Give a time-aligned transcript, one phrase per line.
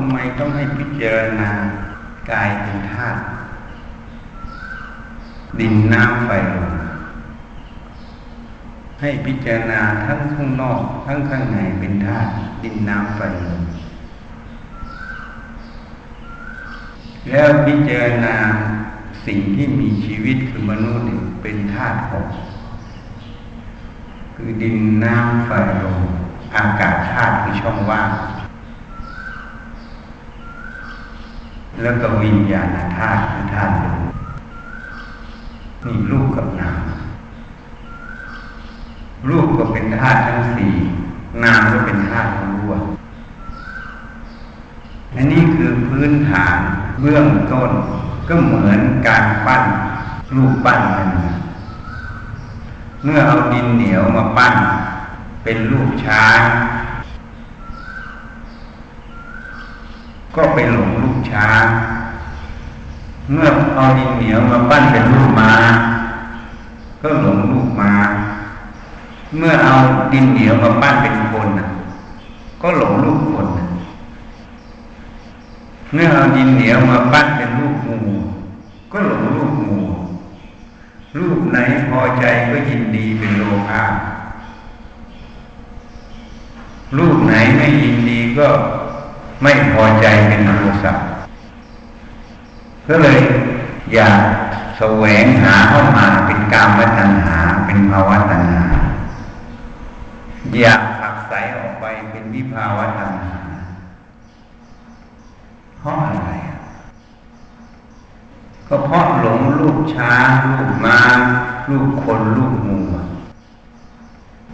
[0.00, 1.50] ำไมต้องให้พิจารณา
[2.30, 3.20] กายเป็นธาตุ
[5.60, 6.70] ดินน้ำไฟลม
[9.00, 12.30] ให้พิจารณาทั้งข้างนอกทั้งข้างในเป็นธาตุ
[12.62, 13.62] ดินน้ำไฟลม
[17.30, 18.36] แล้วพิจารณา
[19.26, 21.06] สิ่งที่มีชีวิตคือมนุษย์
[21.42, 22.28] เป็นธาตุหก
[24.34, 25.50] คือดินน้ำไฟ
[25.82, 26.00] ลม
[26.56, 28.10] อากาศธาตุคือช่องว่าง
[31.82, 34.00] แล้วก็วิญญาณธาตุคือธาตุลม
[35.84, 36.78] นี่รูปกับนาม
[39.28, 40.74] รูปก็เป็นธาตุทั้งสี่
[41.42, 42.74] นามก็เป็นธาตุทั้งรั้ว
[45.16, 46.58] อันนี้คือพื้นฐาน
[47.00, 47.70] เบื้องต้น
[48.28, 49.62] ก็เหมือนการปั้น
[50.34, 51.10] รูปปั้นนั่น
[53.04, 54.54] เมื่อเอาดินเหนียวมาปั้น
[55.42, 56.40] เป็นรูปช้าง
[60.36, 60.90] ก็ไปหลง
[61.30, 61.64] ช้าง
[63.30, 65.50] เมื่อเอาดินเหนียวมาปั้นเป็นรูปมา้า
[67.02, 67.92] ก็หลงรูปมา้า
[69.36, 69.74] เมื่อเอา
[70.12, 71.48] ดินเหนียวมาปั้นเป็นคน
[72.62, 73.46] ก็หลงรูปคน
[75.92, 77.98] เมื่อเอาดินเหนียวมาปั้นเป็นรูปงู
[78.92, 79.80] ก็หลงรูปงู
[81.18, 83.82] รูปไหนพอใจก็ยินดีเป็นโลภะ
[86.96, 88.48] รูปไหนไม่ยินดีก็
[89.42, 90.92] ไม่พอใจเป็นโทสะ
[92.90, 93.20] ก็เลย
[93.94, 94.22] อยาก
[94.78, 98.64] แสวงหาเข้ามาเป็นกามตัณหา เป็นภาวะตัณหา
[100.60, 103.38] อยากผักใสออกไปเป็นวิภาวะตัณหา
[105.78, 106.30] เพราะอะไร
[108.68, 110.98] ก็เพราะหลงลูกช้างลูกม้า
[111.70, 112.80] ลูกคนลูกงู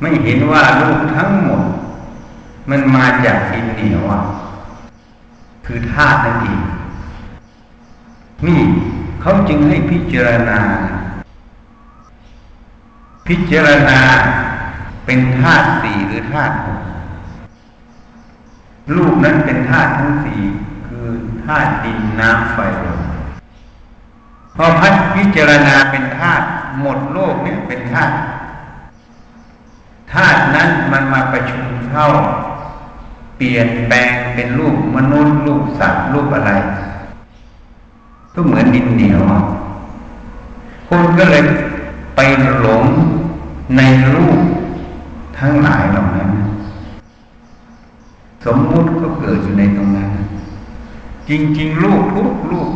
[0.00, 1.62] ไม่เห็นว่าลูกทั้งหมด
[2.70, 4.02] มันมาจากดินเหนียว
[5.66, 6.60] คือธาตุนั่นเอง
[8.44, 8.60] นี่
[9.20, 10.58] เขาจึงให้พิจารณา
[13.26, 14.00] พิจารณา
[15.06, 16.80] เป็นธาตุสี่หรือธาตุหก
[18.96, 20.40] ลูกนั้นเป็นธาตุทั้งสี่
[20.86, 21.06] คือ
[21.44, 23.00] ธาตุดินน้ำไฟลม
[24.56, 26.46] พอพัดพิจารณาเป็นธาตุ
[26.80, 28.14] หมดโลกเนี่ยเป็นธาตุ
[30.12, 32.06] ธาตุนั้นมันมาประชุมเข้า
[33.36, 36.52] เปลี่ยนแปลงเป็นรูปมนุษย์รูปสัตว์รูปอะไร
[38.38, 39.22] ก็เหมือนดินเหนียว
[40.88, 41.42] คุณก็เลย
[42.16, 42.20] ไป
[42.60, 42.84] หลง
[43.76, 43.80] ใน
[44.14, 44.40] รูป
[45.38, 46.30] ทั้งหลายเหล่านั้น
[48.44, 50.10] สมมุติก็เกิดอยู่ในตรงนั้น
[51.28, 52.70] จริงๆรูปทุกรูป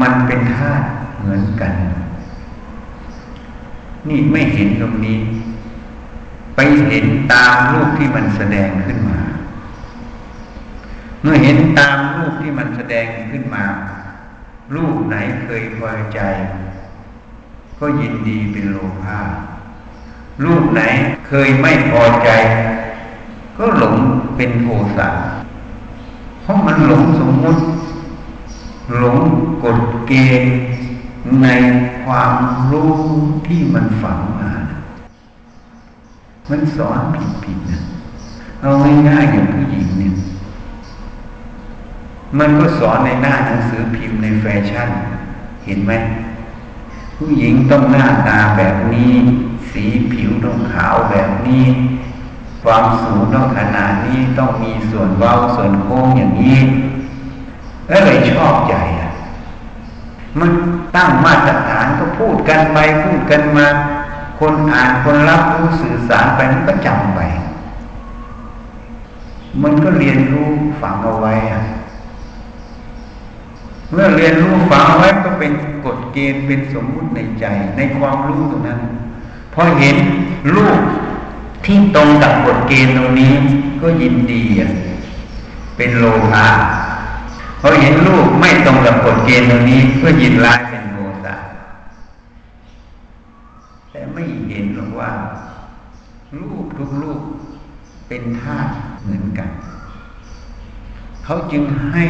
[0.00, 0.86] มันเป็นธาตุ
[1.18, 1.72] เหมือนกัน
[4.08, 5.18] นี่ไม่เห็นตรงนี้
[6.56, 9.20] ไปเห็นตามรูปที่มันแสดงขึ้นมา
[11.22, 13.64] เมื่อเห็นตามรูปที่มันแสดงขึ้นมา
[14.74, 16.20] รูปไหนเคยพอใจ
[17.78, 19.18] ก็ยินดีเป็นโลภะ
[20.44, 20.82] รูปไหน
[21.28, 22.30] เคยไม่พอใจ
[23.56, 23.96] ก็หลง
[24.36, 24.66] เป็นโท
[24.96, 25.08] สะ
[26.42, 27.62] เพราะมันหลงสมมุติ
[28.96, 29.18] หลง
[29.64, 30.56] กฎเกณฑ์
[31.42, 31.46] ใน
[32.04, 32.32] ความ
[32.70, 32.92] รู้
[33.46, 34.50] ที่มันฝังมา
[36.50, 36.98] มันสอน
[37.44, 37.82] ผิดๆนะ
[38.60, 38.70] เอา
[39.08, 39.88] ง่ายๆอย่างผู้หญิง
[42.38, 44.90] มันก็สอนในหน้าหนังสือพิมพ์ในแฟชั่น
[45.64, 45.92] เห็นไหม
[47.16, 49.12] ผู้หญิงต้องหน้าตาแบบนี้
[49.70, 51.64] สีผิวต้องขาวแบบนี้
[52.64, 56.58] ความสูงต้องขนาดนี้ต้องมีส่วนเว้าส่วนโค้งอย่างนี้
[57.88, 59.10] แล้วเลยชอบใจอะ
[60.40, 60.50] มัน
[60.96, 63.66] ตั้งมาตรฐานก็พูดกันไปพูดกันมา
[64.40, 67.20] คนอ่านคนรับรู้สื่อสารไปมันก็จำไป
[69.62, 70.48] มันก็เรียนรู้
[70.80, 71.62] ฝังเอาไว้อะ
[73.90, 75.52] เมื่อเรียนรู้ฝังเอาไว้ก็เป็น
[75.84, 77.44] กฎเกณฑ์เป็นสมมุติในใจ
[77.76, 78.80] ในความรู้ตรงนั้น
[79.54, 79.96] พอเห็น
[80.54, 80.80] รูป
[81.64, 83.34] ที่ตรงกับกฎเกณฑ์ตรงนี้
[83.82, 84.42] ก็ยินดี
[85.76, 86.46] เป็นโลภะ
[87.60, 91.34] พอเห็นรูปไม่ตรงกับกฎเกณฑ์ตรงนี้ก็ยินร้ายเป็นโมสะ
[93.90, 95.10] แต่ไม่เห็นหรอกว่า
[96.38, 97.20] รูปทุกรูป
[98.08, 98.72] เป็นธาตุ
[99.02, 99.50] เหมือนกัน
[101.24, 102.04] เขาจึงให้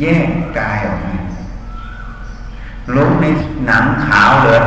[0.00, 0.28] แยก
[0.58, 1.14] กายออกมา
[2.96, 3.24] ลงใน
[3.66, 4.62] หนังขาวเลย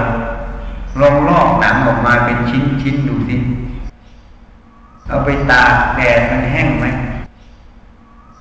[1.02, 3.36] ลองลอกหนังออกมาเป็นชิ้นชิ้นดูสิ
[5.08, 6.86] เอาไปตากแดดมันแห้งไหม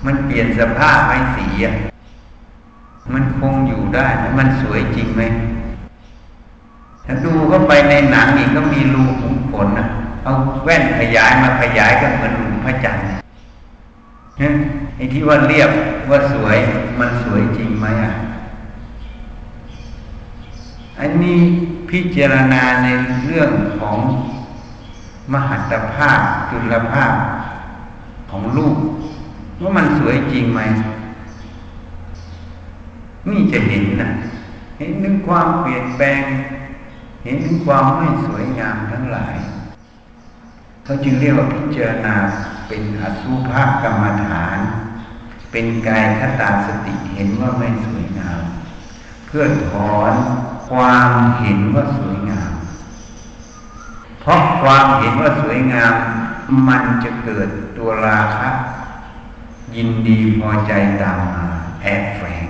[0.05, 1.75] มันเปลี่ยนสภาพไหมสีอะ
[3.13, 5.23] มันคงอยู่ได้ไหมมันสวยจริงไหม
[7.07, 9.87] ถ้าดูเข้าไปในหนังอีกก็มีรูขุมขนนะ
[10.23, 10.33] เอา
[10.65, 13.05] แว่นขยายมาขยายก็เหมือนหลุมพระจันทร์
[14.99, 15.71] ไอ้ที่ว่าเรียบ
[16.11, 16.59] ว่าสวย
[16.99, 18.15] มันสวยจริงไหมอะ
[21.01, 21.39] อันนี้
[21.91, 22.89] พิจารณาใน
[23.25, 23.99] เรื่องของ
[25.33, 27.13] มหัตภาพจุลภาพ
[28.31, 28.77] ของลูก
[29.61, 30.61] ว่ามันสวยจริงไหม
[33.31, 34.11] นี่จะเห็นนะ
[34.79, 36.23] เห็นถึงความเปลี่ยนแปลง
[37.25, 39.37] เห็นถึงความไม่สวยงามทั้งหลาย
[40.85, 42.15] เขาจึงเรียกว่าพิจารณา
[42.69, 43.53] เป็นอสุภ
[43.83, 44.59] กรรมฐาน
[45.51, 48.41] เป็นกายคตาสติเห็นว่าไม่สวยงาม
[49.27, 50.15] เพื่อถอน
[50.69, 52.53] ความเห็นว่าสวยงาม
[54.21, 55.93] เพราะความเห็นว่าสวยงาม
[56.69, 58.49] มันจะเกิดตัวราคะ
[59.77, 60.73] ยินดีพอใจ
[61.03, 61.47] ตามมา
[61.83, 62.47] แอบแฝง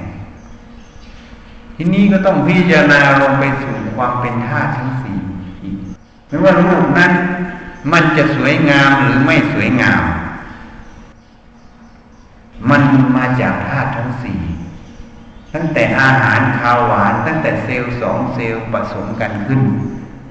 [1.76, 5.18] ทีนี้ก็ต้องพิจารณาลงไปสู่ความเป็นธาตุทั้งสี่
[5.62, 5.76] อีก
[6.26, 7.12] ไม่ว่ารูปนั้น
[7.92, 10.02] มันจะสวยงามหรือไม่สวยงาม
[12.70, 12.82] มัน
[13.16, 14.40] มาจากธาตุทั้งสี่
[15.54, 19.60] ตั้งแต่อาหารข้าวหวาน ตั้งแต่เซลล์สองเซลล์ผสมกันขึ้น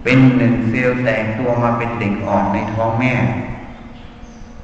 [0.04, 3.14] เป็นหนึ่งเซลล์แตกตัวมาเป็นเด็กอ่อนในท้องแม่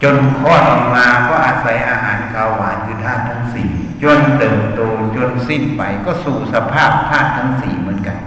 [0.04, 3.70] จนคลอดออกมาก็อาศัยอาหารข้าวหวานคือธาตุทั้งสี่
[4.04, 4.81] จนเติบโต
[5.16, 8.18] จนสิ้นไปก็สู่สภาพธาตุทั้งสี่เหมือนกัน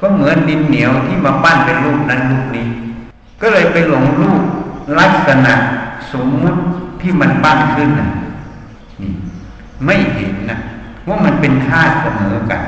[0.00, 2.68] ก็เหมือนดินเหนียวที่มาปั้นเป็นรูปนั้นรูปนี้
[3.40, 4.42] ก็เลยไปหลงรูป
[4.98, 5.54] ลักษณะ
[6.12, 6.60] สมมุติ
[7.02, 8.10] ที่มันปั้นขึ้นนะ
[9.02, 9.12] นี่
[9.84, 10.58] ไม่เห็นนะ
[11.08, 12.62] ว่ามันเป็นธาตุเสมอกัน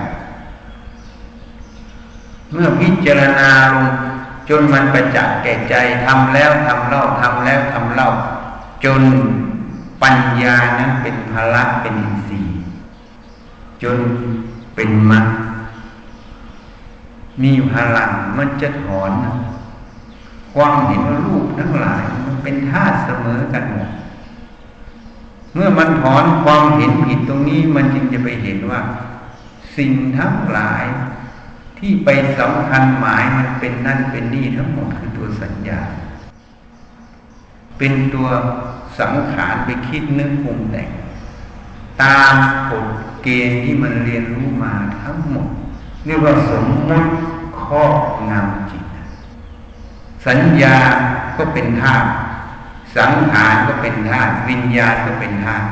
[2.53, 3.89] เมื่อพิจารณาลง
[4.49, 8.09] จนมันประจักษ์แก่ใจทำแล้วทำเล่าทำแล้วทำเล่า
[8.85, 9.03] จน
[10.03, 12.57] ปัญญานั้นเป็นพละเป็นอินทรีย์
[13.83, 13.99] จน
[14.75, 15.27] เป็นมรรค
[17.43, 19.13] มีพลังมันจะถอน
[20.55, 23.89] ความเห็นว่ารูปทั้งหลาย มันเป็นธาตุเสมอกันหมด
[25.55, 28.81] เมื่อมันถอนความเห็นผิดตรงนี้มันจึงจะไปเห็นว่า
[29.77, 30.85] สิ่งทั้งหลาย
[31.79, 32.09] ที่ไป
[32.39, 35.81] สำคัญหมายมันเป็นนั่นเป็นนี่ทั้งหมดคือตัวสัญญา
[37.79, 38.29] เป็นตัว
[38.99, 40.89] สังขารไปคิดนึกปรุงแต่ง
[42.03, 42.35] ตาม
[42.71, 42.87] กฎ
[43.23, 44.73] เกณฑ์ที่มันเรียนรู้มา
[45.03, 45.49] ทั้งหมด
[46.07, 47.09] เรียกว่าสมมติ
[47.62, 47.95] ครอบ
[48.31, 48.85] งำจิต
[50.27, 50.77] สัญญา
[51.37, 52.09] ก็เป็นธาตุ
[52.96, 55.67] สังขารก็เป็นธาตุวิญญาณก็เป็นธาตุ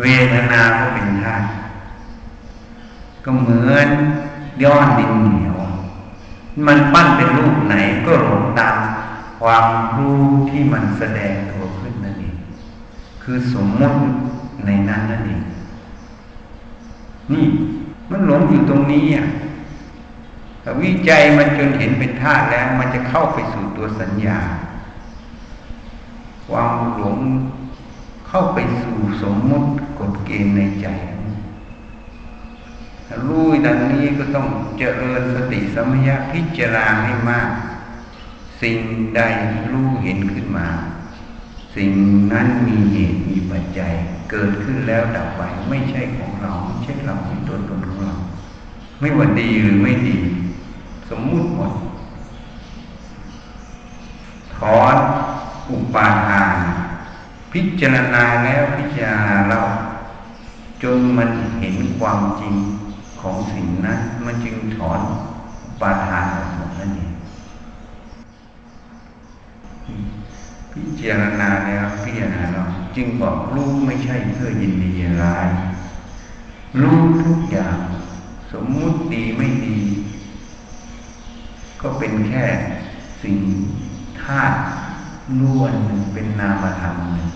[0.00, 1.46] เวทนาก็เป็นธาตุ
[3.24, 3.88] ก็เหมือน
[4.62, 5.56] ย้อนดินเหนียว
[6.66, 7.74] มันปั้นเป็นรูปไหน
[8.06, 8.76] ก็หลงตาม
[9.40, 9.66] ความ
[9.96, 10.20] รู้
[10.50, 12.34] ที่มันแสดงตัวขึ้นนั่นเอง
[13.22, 13.98] คือสมมติ
[14.66, 15.42] ในนั้นนั่นเอง
[17.32, 17.44] นี่
[18.10, 19.26] มันหลงอยู่ตรงนี้อะ
[20.82, 24.38] วิจัยมันจนเห็นเป็นธาตุแล้ว มันจะเข้าไปสู่ตัวสัญญา
[26.48, 27.18] ความหลง
[28.28, 29.68] เข้าไปสู่สมมุติ
[29.98, 30.86] กฎเกณฑ์ในใจ
[33.26, 34.48] รู้ดังนี้ก็ต้อง
[34.78, 37.48] เจริญสติสมัยพิจารณาให้มาก
[38.62, 38.78] สิ่ง
[39.16, 39.20] ใด
[39.70, 40.68] รู้เห็นขึ้นมา
[41.76, 41.90] สิ่ง
[42.32, 43.92] นั้นมีเหตุมีปัจจัย
[44.30, 48.14] เกิดขึ้นแล้วดับไป ไม่ใช่ของเราไม่ใช่เราไม่ตัวตนของเรา
[49.00, 50.18] ไม่ว่าดีหรือไม่ดี
[51.10, 51.72] สมมุติหมด
[54.56, 54.96] ถอน
[55.70, 56.56] อุปาทาน
[57.52, 59.60] พิจารณาแล้วพิจารณาเรา
[60.82, 62.54] จนมันเห็นความจริง
[63.20, 65.00] ของสิ่งนั้นมันจึงถอน
[65.64, 67.12] อุปาทานออกหมดนั่นเอง
[70.72, 72.62] พิจารณาแล้วพิจารณาเรา
[72.96, 75.48] จึงบอกรู้ไม่ใช่เพื่อยินดีร้าย
[76.80, 77.78] รู้ทุกอย่าง
[78.52, 79.78] สมมุติดีไม่ดี
[81.80, 82.44] ก็เป็นแค่
[83.22, 83.36] สิ่ง
[84.22, 84.58] ธาตุ
[85.40, 87.28] ล้วนหนึ่งเป็นนามธรรมหนึ่ง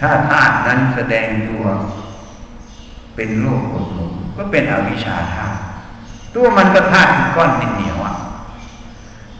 [0.00, 1.64] ถ้าธาตุนั้นแสดงตัว
[3.16, 5.58] เป็นโลกกดหลงก็เป็นอวิชชาธาตุ
[6.34, 8.14] ตัวมันก็ธาตุก้อนดินเหนียวอะ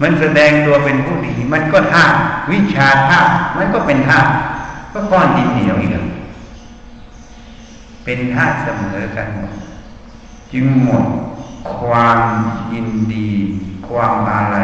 [0.03, 2.17] มันแสดงตัวเป็นผู้ดี มันก็ธาตุ
[2.53, 4.29] วิชาธาตุมันก็เป็นธาตุ
[4.93, 5.91] ก็ก้อนดินเหนียวอีก
[8.05, 9.53] เป็นธาตุเสมอกันหมด
[10.53, 11.05] จึงหมด
[11.79, 12.21] ความ
[12.73, 13.29] ยินดี
[13.89, 14.57] ความอะไร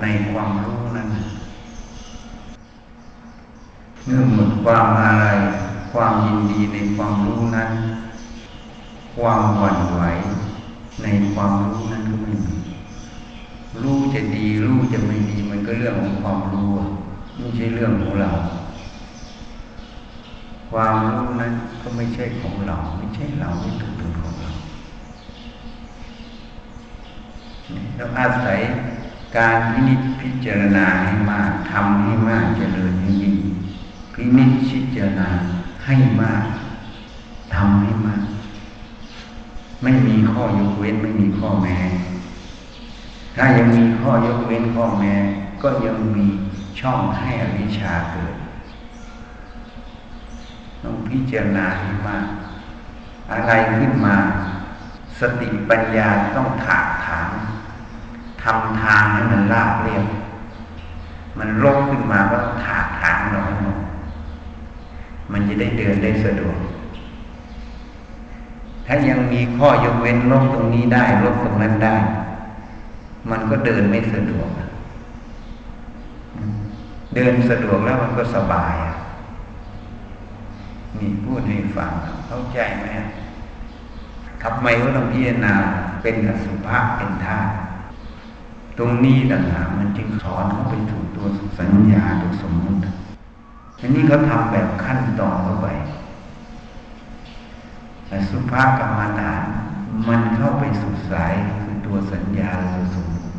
[0.00, 1.08] ในความรู้นั้น
[4.10, 5.26] เมื่อหมดความอะไร
[5.92, 7.70] ความยินดีในความรู้นั้น
[9.16, 10.02] ความหวั่นไหว
[11.02, 12.56] ในความรู้นั้นก็ไม่มี
[13.82, 16.70] รู้จะดีรู้จะไม่ดีมันก็เรื่องของความรู้
[17.36, 18.30] ไม่ใช่เรื่องของเรา
[20.70, 24.50] ความรู้นั้นก็ไม่ใช่ของเรา ไม่ใช่เราไม่ถูกตนของเรา
[27.96, 28.60] เราอาศัย
[29.36, 33.36] การพินิจพิจารณาให้มากทำให้มากเจริญให้ยิ่ง
[34.20, 35.28] พินิจพิจารณา
[35.84, 36.44] ให้มาก
[37.54, 38.22] ทำให้มาก
[39.82, 41.78] ไม่มีข้อยกเว้นไม่มีข้อแม้
[43.36, 45.14] ถ้ายังมีข้อยกเว้นข้อแม้
[45.62, 46.26] ก็ยังมี
[46.80, 48.34] ช่องให้อวิชชาเกิด
[50.82, 52.26] ต้องพิจารณาให้มาก
[53.30, 54.16] อะไรขึ้นมา
[55.20, 57.28] สติปัญญาต้องถากถาง
[58.42, 60.04] ทำทางให้มันราบเรียบ
[61.38, 63.78] มันรกขึ้นมาก็ต้องถากถางเราให้หมด
[65.32, 66.56] มันจะ ได้เดินได้สะดวก
[68.86, 71.96] ถ้ายังมีข้อยกเว้นลบตรงนี้ได้ลบตรงนั้นได้
[73.30, 74.48] มันก็เดินไม่สะดวก
[77.14, 78.74] เดินสะดวกแล้วมันก็สบาย
[80.98, 81.90] นี่พูดให้ฟัง
[82.26, 82.86] เข้าใจไหม
[84.42, 85.54] ทำไมว่าต้องพิจารณา
[86.02, 87.52] เป็นอสุภะเป็นธาตุ
[88.78, 91.26] ตรงนี้ต่างหากมันจึงสอนเขาไปถูกตัว
[91.58, 92.80] สัญญาตัวสมมติ
[93.80, 95.68] อันนี้เขาทำแบบขั้นตอนเข้าไป
[98.06, 99.42] แต่สุภาพกรรมฐาน
[100.08, 101.32] มันเข้าไปสุดสาย
[101.62, 103.34] คือตัวสัญญาตัวสมมติ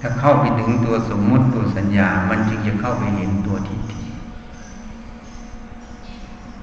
[0.00, 4.04] ถ้าเข้าไปถึงตัวสมมุติตัวสัญญา มันจึงจะเข้าไปเห็นตัวทิฏฐิ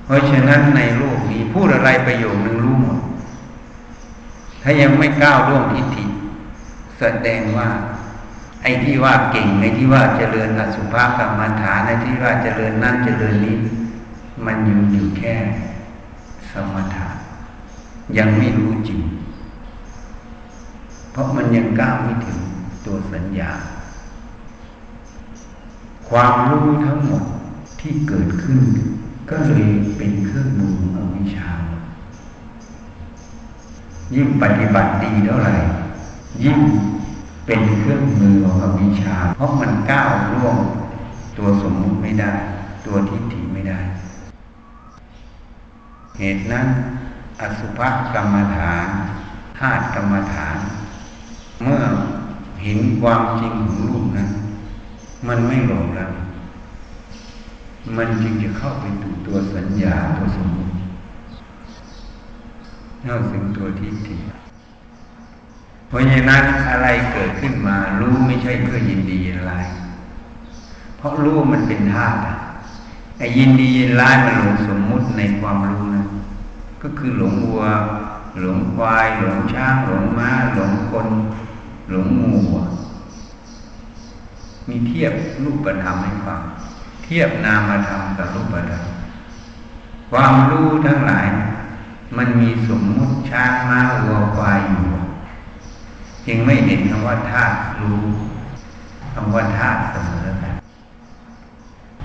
[0.05, 2.99] เพราะฉะนั้นในโลกนี้พูดอะไรประโยคนึงรู้หมด
[4.61, 6.05] ถ้ายังไม่ก้าวล่วงทิฏฐิ
[6.99, 7.69] แสดงว่า
[8.63, 13.57] ไอ้ที่ว่าเก่งไอ้ที่ว่าเจริญอสุภกรรมฐานไอ้ที่ว่าเจริญนั่นเจริญนี้
[14.45, 15.35] มันอยู่อยู่แค่
[16.51, 17.07] สมถะ
[18.17, 19.01] ยังไม่รู้จริง
[21.11, 22.39] เพราะมันยังก้าวไม่ถึง
[22.85, 23.51] ตัวสัญญา
[26.09, 27.23] ความรู้ทั้งหมด
[27.79, 28.59] ที่เกิดขึ้น
[29.29, 29.65] ก็เลย
[29.97, 31.49] เป็นเครื่องมืออวิชชา
[34.15, 35.53] ยิ่งปฏิบัติดีเท่าไหร่
[36.43, 36.59] ยิ่ง
[37.45, 40.57] เป็นเครื่องมือของอวิชชา เพราะมันก้าวล่วง
[41.37, 42.33] ตัวสมมุติไม่ได้
[42.85, 43.79] ตัวทิฏฐิไม่ได้
[46.19, 46.67] เหตุนั้น
[47.39, 47.79] อสุภ
[48.15, 48.87] กรรมฐาน
[49.59, 50.57] ธาตุกรรมฐาน
[51.63, 51.81] เมื่อ
[52.63, 54.29] เห็นความจริงของรูปนั้น
[55.27, 56.11] มันไม่หลงแล้ว
[57.97, 60.73] มันจึงจะเข้าไปถูกตัวสัญญาตัวสมมติ
[63.03, 64.42] เข้าถึงตัวทิฏฐิ
[65.93, 69.65] เพราะฉะนั้นอะไรเกิดขึ้นมา รู้ไม่ใช่เพื่อยินดียินร้าย
[70.97, 72.19] เพราะรู้มันเป็นธาตุ
[73.17, 76.05] ไอ้ยินดียินร้ายมันหลงสมมุติในความรู้นะ
[76.81, 77.63] ก็คือหลงวัว
[78.39, 81.07] หลงควาย หลงช้างหลงม้า หลงคน
[81.89, 82.35] หลงงู
[84.67, 86.41] มีเทียบรูปธรรมให้ฟัง
[87.03, 88.83] เทียบนามธรรมกับรูปธรรม
[90.11, 91.27] ความรู้ทั้งหลาย
[92.17, 94.85] มันมีสมมุติช้างม้าวัวควายอยู่
[96.27, 98.03] จึงไม่เห็นคำว่าธาตุรู้
[99.13, 100.53] คำว่าธาตุเสมอกัน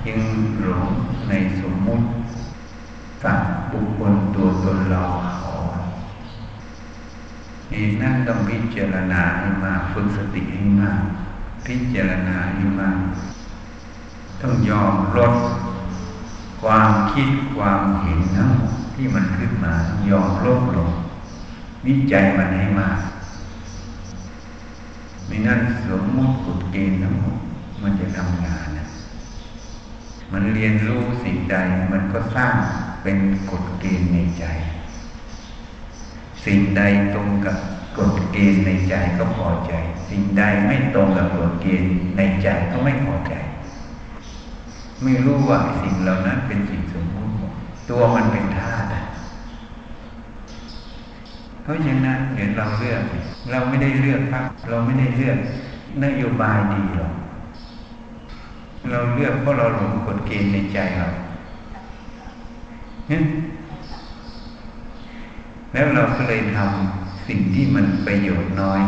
[0.04, 0.18] จึง
[0.60, 0.88] หลง
[1.28, 2.06] ในสมมุติ
[3.22, 5.50] สัตว์บุคคลตัวตนเราเขา
[7.70, 11.00] เหตุนั้นต้องพิจารณาให้มาฝึกสติให้มาก
[11.66, 12.98] พิจารณาให้มาก
[14.40, 15.34] ต้องยอมลด
[16.62, 18.50] ความคิดความเห็นทั้ง
[18.94, 19.74] ที่มันขึ้นมา
[20.10, 20.90] ยอมลดลง
[21.86, 22.98] วิจัยมันให้มาก
[25.28, 27.36] ไม่นั่นสมมติกฎเกณฑ์ทั้งหมด
[27.82, 28.88] มันจะทำงานนะ
[30.32, 31.56] มันเรียนรู้สิ่งใด
[31.92, 32.54] มันก็สร้าง
[33.02, 33.18] เป็น
[33.50, 34.44] กฎเกณฑ์ในใจ
[36.44, 36.82] สิ่งใด
[37.14, 37.56] ตรงกับ
[37.98, 39.72] กฎเกณฑ์ในใจก็พอใจ
[40.08, 43.34] สิ่งใดไม่ตรงกับกฎเกณฑ์ในใจก็ไม่พอใจ
[45.02, 47.32] ไม่รู้ว่าสิ่งเหล่านั้นเป็นสิ่งสมมุติ
[47.90, 48.87] ตัวมันเป็นธาตุ
[51.68, 53.02] เพราะฉะนั้นเห็นเราเลือก
[53.50, 55.38] เราไม่ได้เลือกครับเราไม่ได้เลือก
[56.04, 57.12] นโยบายดีหรอก
[58.90, 61.06] เราเลือกเพราะเราหลงกฎเกณฑ์ในใจเรา
[65.72, 68.80] แล้วเราก็เลยทำสิ่งที่มันประโยชน์น้อย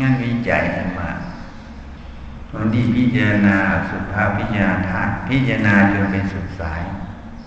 [0.00, 0.62] งั้นวิจัย
[0.98, 1.10] มา
[2.54, 3.56] วันที่พิจารณา
[3.88, 6.82] สุภาพพิจารณาพิจารณาจนเป็นสุดสาย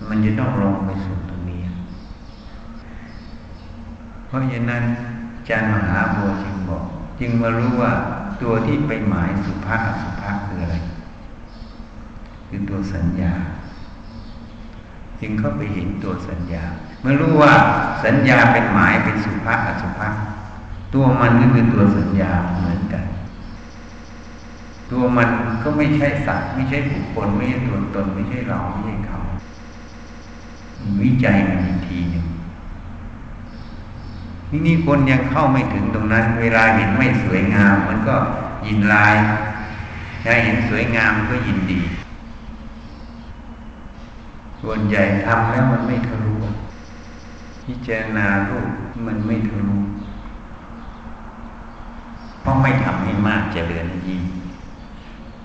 [0.09, 1.36] มันจะต้องลงไปสู่ตรงนี้
[4.27, 4.83] เพราะฉะนั้น
[5.35, 6.83] อาจารย์มหาบัวจึงบอก
[7.19, 7.91] จึงมารู้ว่า
[8.41, 10.75] ตัวที่ไปหมายสุภาพสุภาพคืออะไร
[12.47, 13.31] คือตัวสัญญา
[15.21, 16.63] จึงเข้าไปเห็นตัวสัญญา
[17.01, 17.53] เมื่อรู้ว่า
[18.05, 20.13] สัญญาเป็นหมายเป็นสุภาพอสุภาพ
[20.93, 23.05] ตัวมันก็คือตัวสัญญาเหมือนกัน
[24.91, 25.29] ตัวมัน
[25.63, 29.19] ก็ไม่ใช่สัตว์ไม่ใช่บุคคลไม่ใช่ตัวตน ไม่ใช่เราไม่ใช่เขา
[31.01, 32.26] วิจัยมันอีกทีหนึ่ง
[34.51, 38.15] นี่นี่คนยังเข้าไม่ถึงตรงนั้น เวลาเห็นไม่สวยงาม มันก็
[38.65, 39.15] ยินลาย
[40.23, 41.79] ใใจเห็นสวยงามก็ยินดี
[44.61, 46.35] ส่วนใหญ่ทำแล้วมันไม่ทะลุ
[47.65, 48.69] พิจารณารูป
[49.07, 49.77] มันไม่ทะลุ
[52.41, 54.21] เพราะไม่ทำให้มากเจริญยิ่ง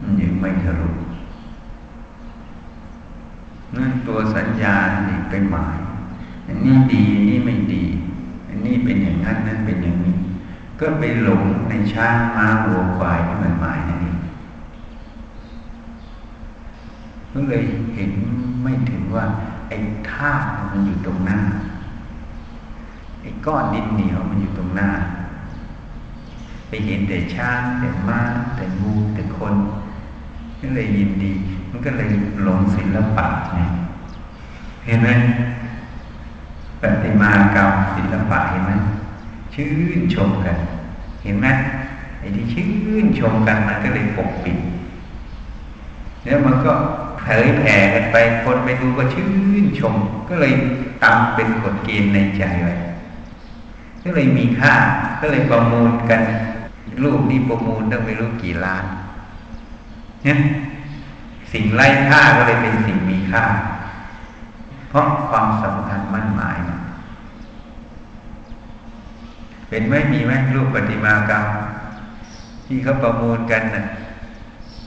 [0.01, 0.91] มันยังไม่ทะลุ
[3.77, 4.75] นั่นตัวสัญญา
[5.09, 5.79] นี่เป็นหมาย
[6.47, 7.85] อันนี้ดีนนี้ไม่ดี
[8.62, 10.16] นนี้เป็นอย่างนั้นนั้นเป็นอย่างนี้
[10.81, 14.19] ก็ไปหลงในช้างม้าวัวควายที่มันหมายนั่นเอง
[17.33, 17.64] ก็เลย
[17.95, 18.12] เห็น
[18.62, 19.25] ไม่ถึงว่า
[19.69, 19.76] ไอ้
[20.11, 21.40] ธาตุมันอยู่ตรงหน้า
[23.21, 24.88] ไอ้ก้อนดินเหนียวมันอยู่ตรงหน้า
[26.69, 28.21] ไปเห็นแต่ช้างแต่ม้า
[28.57, 29.54] แต่งูแต่คน
[30.61, 31.33] ก็เลยยินดี
[31.71, 32.11] มันก็เลย
[32.42, 33.61] หลงศิลปะไง
[34.87, 35.11] เห็นไหม
[36.83, 38.73] ปฏิมากรรมศิลปะเห็นไหม
[39.55, 40.57] ชื่นชมกัน
[41.23, 41.47] เห็นไหม
[42.19, 44.59] ไอ้ที่ชื่นชมกันมันก็เลยปกปิด
[46.25, 46.73] แล้วมันก็
[47.19, 49.27] เผยแผ่กันไปคนไปดูก็ชื่
[49.65, 49.95] นชม
[50.29, 50.53] ก็เลย
[51.03, 52.75] ตามเป็นกฎเกณฑ์ในใจไว้
[54.05, 54.75] ก็เลยมีค่า
[55.21, 56.21] ก็เลยประมูลกัน
[57.03, 58.85] รูปนี้ประมูลต้องไม่รู้กี่ล้าน
[60.25, 60.39] เนี่ย
[61.53, 63.43] สิ่งไร้ค่าก็เลยเป็นสิ่งมีค่า
[64.93, 66.59] เพราะความสำคัญมั่นหมาย
[69.69, 71.45] เป็นไหมมีไหมรูปปฏิมากรรม
[72.67, 73.85] ที่เขาประมูลกันนะ่ะ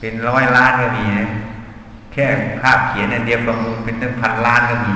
[0.00, 1.28] เป็นร้อยล้านก็มีนะ
[2.12, 2.26] แค่
[2.60, 4.94] ภาพเขียนอันเดียวประมูลเป็นตั้งพันล้านก็มี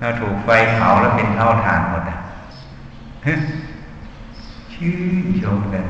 [0.00, 2.18] ถ้าถูกไฟเผาแล้วเป็นเท่าฐานหมดอะ
[4.72, 4.92] ชื่
[5.24, 5.84] นชมกัน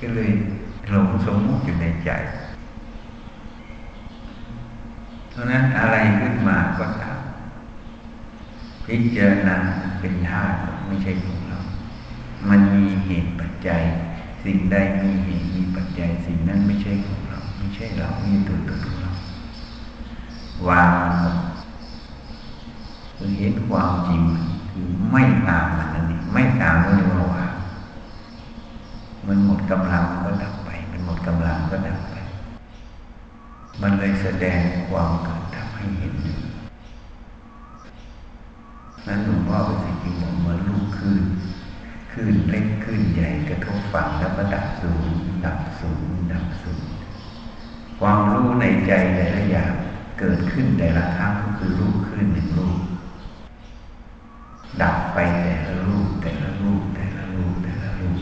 [0.00, 0.30] ก็เลย
[0.90, 2.10] หลงสมมุติอยู่ในใจ
[5.40, 7.20] ราะนั้นอะไรขึ้นมาก็ตาม
[8.84, 9.56] พิจารณา
[10.00, 10.56] เป็นธาตุ
[10.86, 11.58] ไม่ใช่ของเรา
[12.48, 13.82] มันมีเหตุปัจจัย
[14.44, 19.12] สิ่งใดมีเหตุมีปัจจัย สิ่งนั้นไม่ใช่ของเรา ไม่ใช่เราไม่ตัวตนของเรา
[20.68, 20.90] วาง
[23.16, 24.22] คือเห็นความจริง
[24.70, 27.52] คือไม่ตามมันนั่นเองไม่ตามก็เรียกว่าวาง
[29.26, 32.14] มันหมดกำลังก็ดับไป มันหมดกำลังก็ดับไป
[33.82, 36.14] มันเลยแสดงความเกิดดับให้เห็น
[39.06, 41.24] นั้นหลวงพ่อเป็นสิ่งที่บอกเหมือนลูกคลื่น
[42.12, 45.04] คลื่นเล็กคลื่นใหญ่กระทบฝั่งแล้วก็ดับสูง
[45.46, 46.84] ดับสูงดับสูง
[48.00, 49.72] ความรู้ในใจแต่ละอย่าง
[50.18, 52.78] เกิดขึ้นแต่ละครั้งก็คือรูปคลื่นหนึ่งรูป
[54.82, 58.20] ดับไปแต่ละรูปแต่ละรูปแต่ละรูปแต่ละรูป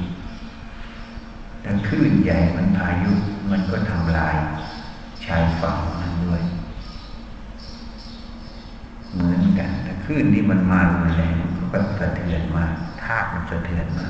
[1.62, 3.12] แต่คลื่นใหญ่มันพายุ
[3.50, 4.36] มันก็ทำลาย
[5.28, 6.42] ชายฝั่งนั้นด้วย
[9.12, 11.34] เหมือนกันแต่คลื่นที่มันมารุนแรง
[11.72, 12.64] ก็สะเทือนมา
[13.02, 14.08] ธาตุมันสะเทือนมา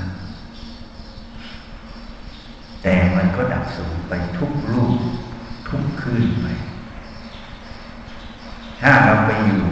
[2.83, 4.95] แต่มันก็ดับสูงไปทุกรูป
[5.69, 6.47] ทุกคลื่นไป
[8.81, 9.63] ถ้าเราไปอยู่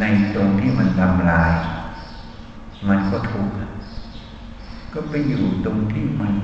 [0.00, 1.52] ในตรงที่มันทำลาย
[2.88, 3.52] มันก็ทุกข์
[4.92, 6.34] ก็ไปอยู่ตรงที่มัน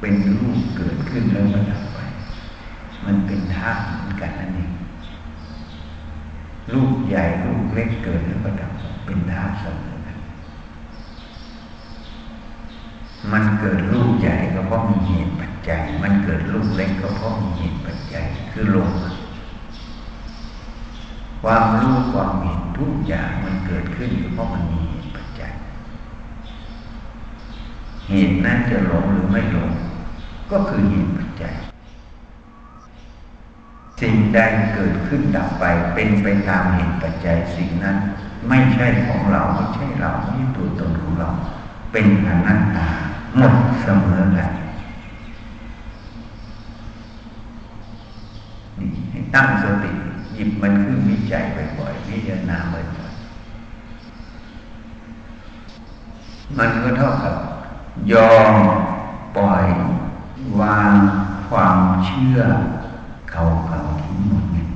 [0.00, 1.99] เป็นรูปเกิดขึ้นแล้วมันดับไป
[3.06, 4.72] มันเป็นธาตุเหมือนกันนั่นเอง
[6.74, 8.72] ลูกใหญ่ลูกเล็กเกิดแล้วก็ดับ
[9.04, 10.16] เป็นธาตุเสมอกัน
[13.32, 18.90] มันเกิดลูกใหญ่ก็เพราะมีเหตุปัจจัย มันเกิดลูกเล็กก็เพราะมีเหตุปัจจัยคือลม
[21.42, 25.52] ความรู้ความเห็นทุกอย่างมันเกิดขึ้นเพราะมันมีเหตุปัจจัย
[28.08, 29.70] เหตุนั้นจะหลงหรือไม่หลง
[30.50, 31.54] ก็คือเหตุปัจจัย
[34.00, 34.40] สิ่งใด
[34.74, 37.96] เกิดขึ้นดับไป เป็นไปตามเหตุปัจจัยสิ่งนั้น
[38.48, 41.28] ไม่ใช่ของเราไม่ใช่เราไม่ใช่ตัวตนของเรา
[41.92, 42.88] เป็นอนัตตา
[43.36, 44.50] หมดเสมอกัน
[48.78, 49.92] นี่ให้ตั้งสติ
[50.34, 51.42] หยิบมันขึ้นวิจัย
[51.78, 53.20] บ่อยๆพิจารณาบ่อยๆ
[56.58, 57.34] มันก็เท่ากับ
[58.12, 58.54] ยอม
[59.36, 59.66] ปล่อย
[60.60, 60.92] วาง
[61.48, 62.40] ความเชื่อ
[63.32, 64.68] เก่าๆทิ้งหมดเนี่ย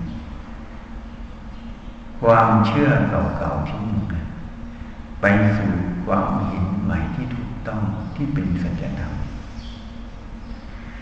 [2.21, 4.27] ความเชื่อเก่าๆทิ้งหมดเนี่ย
[5.21, 5.25] ไป
[5.59, 5.73] สู่
[6.05, 7.83] ความเห็นใหม่ที่ถูกต้อง
[8.15, 9.13] ที่เป็นสัจธรรม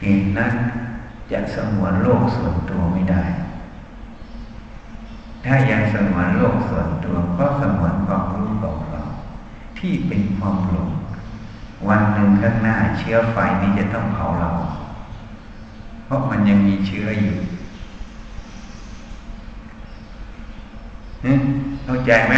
[0.01, 0.55] เหตุนั้น
[1.31, 3.23] จะสมวนโลกส่วนตัวไม่ได้
[5.45, 10.91] ถ้ายังสมวนโลกส่วนตัวก็สมวนความรู้เก่าๆที่เป็นความหลง
[11.89, 14.51] วันหนึ่งข้างหน้าเชื้อไฟนี้จะต้องเผาเรา
[16.13, 17.37] ราะมันยังมีเชื้ออยู่
[21.85, 22.35] เข้าใจไหม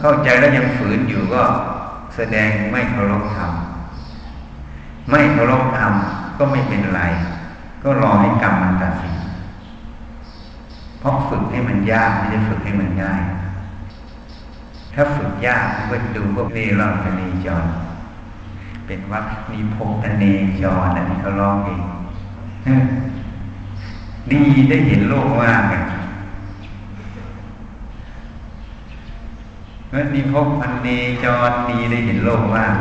[0.00, 1.42] เข้าใจแล้วยังฝืนอยู่ก็
[2.16, 3.52] แสดงไม่เคารพธรรม
[5.10, 5.92] ไม่เคารพธรรม
[6.38, 7.02] ก็ไม่เป็นไร
[7.82, 9.16] ก็รอให้กรรมมันตัดสิน
[10.98, 13.22] เพราะฝึกให้มันยากไม่ได้ฝึกให้มันง่าย
[14.94, 17.64] ถ้าฝึกยากก็ดูพวกเรอนเนจร
[18.88, 20.24] เป็นวัดมีพงเน
[20.62, 21.82] จรอันนี้เขาลองเอง
[24.32, 25.82] ดีได้เห็นโลกว่างกัน
[29.88, 30.88] เมื่อมีพพันเน
[31.24, 32.72] จรดีได้เห็นโลกว่าง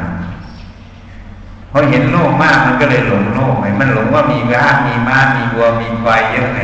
[1.72, 6.62] พอเห็นโลกมากมันก็เลยหลงโลกไงมันหลงว่ามีร้ามีม้ามีวัวมีควายเยอะไง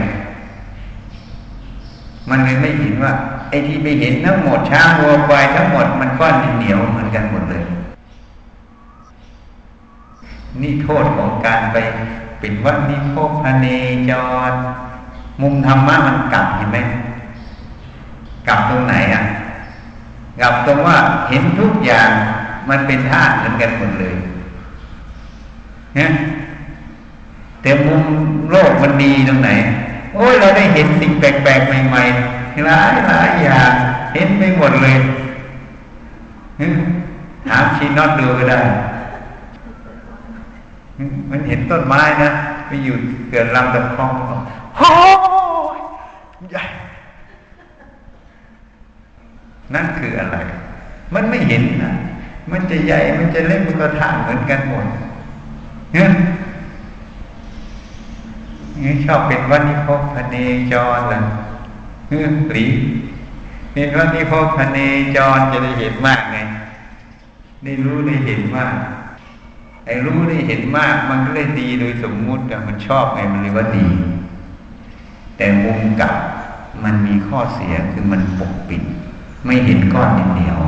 [2.29, 3.11] มันเลยไม่เห็นว่า
[3.49, 7.63] ไอ้ที่ไปเห็นทั้งหมดช้างวัวควายทั้งหมดมันก้อนเหนียวเหมือนกันหมดเลย
[10.61, 11.77] นี่โทษของการไป
[12.39, 13.65] เป็นวัดนิโคพเน
[14.09, 14.11] จ
[14.49, 14.51] ร
[15.41, 16.77] มุมธรรมะมันกลับเห็นไหม
[18.47, 19.23] กลับตรงไหนอะ
[20.41, 20.97] กลับตรงว่า
[21.29, 22.09] เห็นทุกอย่าง
[22.69, 24.15] มันเป็นธาตุเหมือนกันหมดเลย
[25.95, 26.11] เนี่ย
[27.61, 28.03] แต่มุม
[28.51, 29.49] โลกมันดีตรงไหน
[30.15, 33.71] โอ้ยเราได้เห็นสิ่งแปลกๆใหม่ๆหลายหลายอย่าง
[34.13, 34.97] เห็นไปหมดเลย
[37.47, 38.61] ถามชีนอตดูก็ได้
[41.31, 42.29] มันเห็นต้นไม้นะ
[42.67, 42.95] ไปอยู่
[43.29, 44.11] เกิดลำตะคอง
[44.77, 44.89] โอ้
[45.77, 45.79] ย
[46.51, 46.63] ใหญ่
[49.73, 50.37] นั่นคืออะไร
[51.13, 51.93] มันไม่เห็นนะ
[52.51, 54.85] มันจะใหญ่ มันจะเล็กมันก็ท่าเหมือนกันหมด
[55.93, 56.09] เนี่ย
[58.81, 60.35] นี่ชอบเป็นวันนิพพเน
[60.71, 61.19] จรล่ะ
[62.07, 62.65] เฮ้ยหลี
[63.73, 64.77] เป็นวันนิพพเน
[65.15, 66.37] จรจะได้เห็นมากไง
[67.63, 68.73] ได้รู้ได้เห็นมาก
[69.85, 73.87] ไอ้รู้ได้เห็นมากมันก็เลยดีโดยสมมุติมันชอบไงมันเลยว่าดี
[75.37, 76.13] แต่มุมกลับ
[76.83, 78.83] มันมีข้อเสียคือมันปกปิด
[79.45, 80.59] ไม่เห็นก้อนเหนียว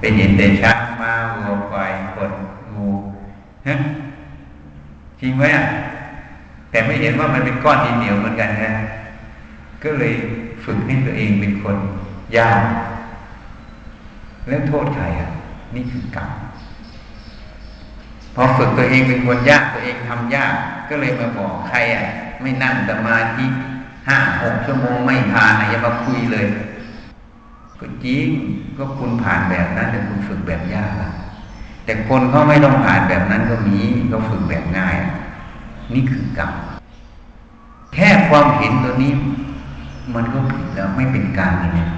[0.00, 2.32] เป็นเห็นแต่ชักมาวัวควายคน
[2.74, 2.88] งู
[3.66, 3.74] ฮะ
[5.20, 5.66] จริงไหมอะ
[6.70, 8.72] แต่ไม่เห็นว่ามันเป็นก้อนดินเหนียวเหมือนกันนะ
[9.82, 10.12] ก็เลย
[10.64, 11.76] ฝึกให้ตัวเองเป็นคน
[12.36, 12.62] ยาก
[14.48, 15.28] แล้วโทษใครอะ
[15.74, 16.30] นี่คือกรรม
[18.40, 20.54] พอฝึกตัวเองเป็นคนยากตัวเองทำยาก
[20.88, 22.04] ก็เลยมาบอกใครอะ
[22.40, 23.46] ไม่นั่งสมาธิ
[24.08, 26.46] ห้าหกชั่วโมงไม่ทานอย่ามาคุยเลย
[27.80, 28.26] ก็จริง
[28.76, 30.92] ก็คุณผ่านแบบนั้นแต่คุณฝึกแบบยาก
[31.84, 33.78] แต่คนเขาไม่ต้องผ่านแบบนั้นก็มี
[34.12, 34.96] ก็ฝึกแบบง่าย
[35.94, 36.50] นี่คือกรรม
[37.94, 39.12] แค่ความเห็นตัวนี้
[40.14, 41.88] มันก็ผิดแล้วไม่เป็นกลางเลย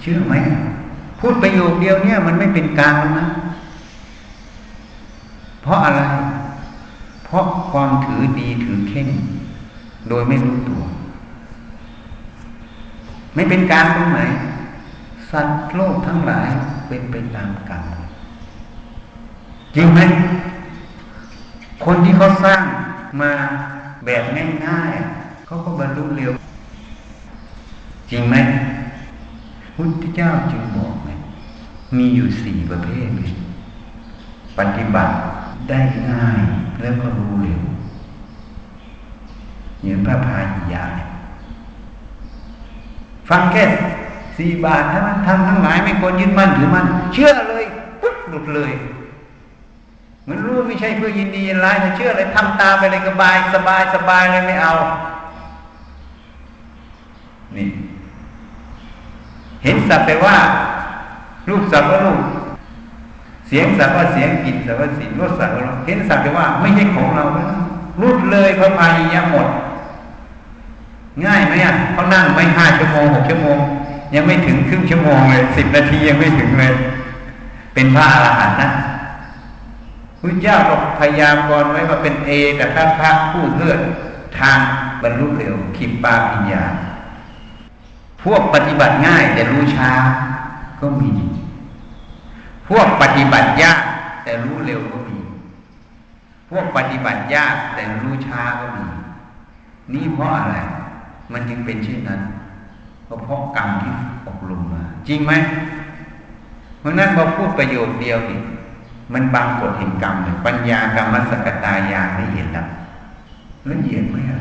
[0.00, 0.34] เชื่อไหม
[1.18, 3.28] พูดประโยคเดียวเนี่ย มันไม่เป็นกลางแล้วนะ
[5.62, 6.00] เพราะอะไร
[7.24, 9.08] เพราะความถือดีถือเข่ง
[10.08, 10.82] โดยไม่รู้ตัว
[13.34, 14.20] ไม่เป็นกางตรงไหน
[15.30, 16.48] สัตว์โลกทั้งหลาย
[16.88, 17.82] เป็นไปตามกรรม
[19.74, 20.00] จริงไหม
[21.84, 22.62] คนที่เขาสร้าง
[23.20, 23.32] มา
[24.04, 24.22] แบบ
[24.66, 26.32] ง่ายๆเขาก็บรรลุเร็ว
[28.10, 28.36] จริงไหม
[29.74, 31.10] พุทธเจ้าจึงบอกไง
[31.96, 33.32] มีอยู่สี่ประเภทเลย
[34.58, 35.14] ปฏิบัติ
[35.68, 35.78] ได้
[36.10, 36.40] ง่าย
[36.80, 37.60] แล้วก็รู้เร็ว
[39.82, 40.44] อย่างพระพาย
[40.74, 40.86] ยา
[43.28, 43.64] ฟังแค่
[44.36, 47.64] สี่บาทถ้ามันทำทั้งหลายไม่ควรยึดมั่นถือมั่นเชื่อเลย
[48.02, 48.72] ปุ๊บหลุดเลย
[50.28, 54.74] มันรู้ไม่ใช่เพื่อยินดียินร้ายแต่เชื่อเลยทำตามไปเลยสบายสบายสบายเลยไม่เอา
[57.56, 57.68] นี่
[59.64, 60.36] เห็นสัตว์แต่ว่า
[61.48, 62.18] รูปสัตว์ว่ารูป
[63.48, 67.24] เสียงสัตว์ว่าเสียงกลิ่นสัตว์ว่าสิ่งรสสัตว์ว่าเห็นสัตว์แต่ว่าไม่ใช่ของเรา
[68.02, 69.48] รุดเลยพระพายยะหมด
[71.26, 73.58] ง่ายไหมอะเขานั่งไม่ห้าชั่วโมงหกชั่วโมง
[74.14, 76.74] ยังไม่ถึงครึ่งชั่วโมงเลยสิบนาทียังไม่ถึงเลย
[77.74, 78.70] เป็นพระอรหันต์นะ
[80.20, 83.80] พระเจ้าก็พยายามกรไว้ว่าเป็นเอแต่ถ้าพระผู้เลือด
[84.38, 84.58] ทาง
[85.02, 86.64] บรรลุเร็วคิมปาปิญญา
[88.22, 89.90] พวกปฏิบัติง่ายแต่รู้ช้า
[90.80, 91.08] ก็มี
[92.68, 93.80] พวกปฏิบัติยาก
[94.24, 95.18] แต่รู้เร็วก็มี
[96.50, 98.86] พวกปฏิบัติยากแต่รู้ช้าก็มี
[99.94, 100.56] นี่เพราะอะไร
[101.32, 102.20] มันจึงเป็นเช่นนั้น
[103.04, 103.92] เพราะกรรมที่
[104.26, 105.32] อบรมมา จริงไหม
[106.80, 108.40] เพราะนั้นพอพูดประโยคเดียวนี่
[109.12, 110.14] มันบางกฎแห่งกรรม
[110.46, 112.66] ปัญญากรรมสกตายาไม่เห็นแล้ว
[113.70, 114.40] ละเอียดไหมอะ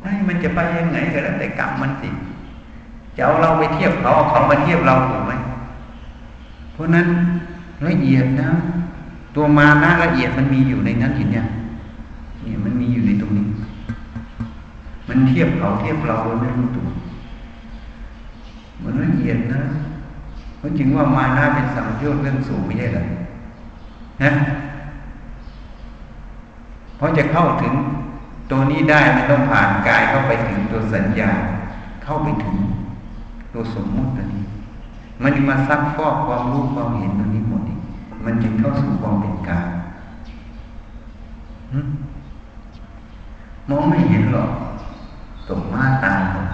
[0.00, 2.08] ไอ้มันจะไปยังไงก็แล้วแต่กรรมมันสิ
[3.16, 5.32] จะเอาเราไปเทียบเขาเอาเขามาเทียบเราถูกไหม
[6.72, 7.06] เพราะนั้น
[7.86, 8.48] ละเอียดนะ
[9.34, 11.46] ตัวมานะละเอียดมันมีอยู่ในนั้นเห็นเนี่ย
[12.42, 13.46] เนี่ยมันมีอยู่ในตรงนี้
[15.08, 16.86] มันเทียบเขาเทียบเราโดยไม่รู้ตัว
[18.78, 19.60] เหมือนเอียดนะ
[20.56, 23.04] เพราะจริงว่ามานะเป็นสัมโยชน์เรื่องสูงไม่ใช่หรอ
[24.22, 24.30] นะ
[26.96, 27.74] เพราะจะเข้าถึง
[28.50, 31.30] ตัวนี้ได้มันต้องผ่านกายเข้าไปถึงตัวสัญญา
[32.04, 32.56] เข้าไปถึง
[33.52, 34.44] ตัวสมมุติตัวนี้
[35.22, 37.80] มันมาซักฟอกความรู้ความเห็นตัวนี้หมดอีก
[38.24, 39.68] มันจึงเข้าสู่ความเป็นกาย
[43.68, 44.50] มองไม่เห็นหรอก
[45.48, 46.48] ตกมาตายหมด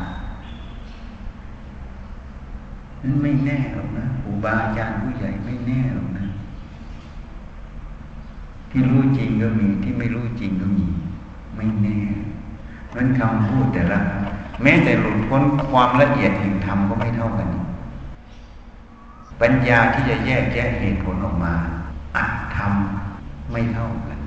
[3.03, 6.25] นั้นไม่แน่หรอกนะครูบาอาจารย์ผู้ใหญ่ไม่แน่หรอกนะ
[8.71, 10.87] ที่รู้จริงก็มีที่ไม่รู้จริงก็มี
[11.57, 11.97] ไม่แน่
[12.95, 14.01] มันคำพูดแต่ละ
[14.63, 17.49] แม้แต่หลุดพ้นความละเอียดแห่งธรรมก็ไม่เท่ากัน
[19.41, 21.55] ปัญญาที่จะแยกแยะเหตุผลออกมา
[22.17, 24.19] อัดทำไม่เท่ากัน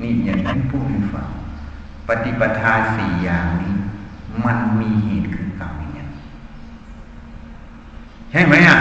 [0.00, 1.28] นี่อย่างที่พูดให้ฟัง
[2.08, 3.74] ปฏิปทาสี่อย่างนี้
[4.44, 6.04] มันมีเหตุคือกรรมอย่างนี้
[8.30, 8.78] ใช่ไหมอะ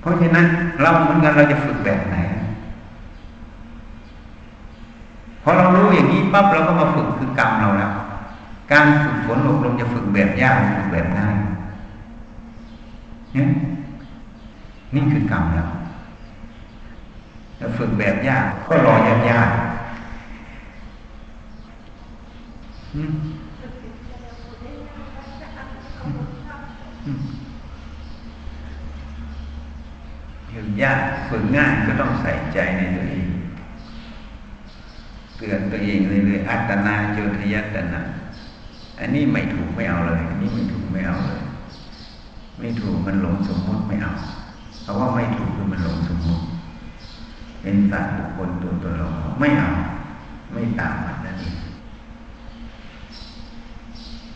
[0.00, 0.46] เพราะฉะนั้น
[0.82, 2.16] เราเหมือนกันเราจะฝึกแบบไหน
[5.48, 7.92] พอเรารู้อย่างนี้ปั๊บเราก็มาฝึกคือกรรมเราแล้ว
[8.72, 11.34] การฝึกฝนอบรมจะฝึกแบบยากฝึกแบบง่าย
[13.32, 13.48] เนี่ย
[14.94, 15.68] นี่คือกรรมแล้ว
[17.58, 19.50] แล้วฝึกแบบยากก็รอยากยาก
[30.52, 33.26] ฝึกยากฝึกง่ายก็ต้องใส่ใจในตัวเอง
[35.36, 38.00] เตือนตัวเองเรื่อยๆอัตนาโจทยัตนา
[39.00, 41.40] อันนี้ไม่ถูกไม่เอาเลย อันนี้ไม่ถูกไม่เอาเลย
[42.58, 44.12] ไม่ถูกมันหลงสมมติไม่เอา
[44.82, 46.44] เพราะว่าไม่ถูกคือมันหลงสมมติ
[47.62, 49.08] เป็นสัตว์บุคคลตัวตัวเรา
[49.40, 49.70] ไม่เอา
[50.52, 51.56] ไม่ตามมันนั่นเอง